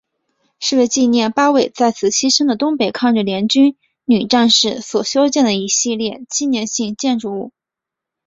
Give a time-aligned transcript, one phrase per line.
[0.59, 7.51] 是为纪念八位在此牺牲的东北抗日联军女战士所修建的一系列纪念性建筑物。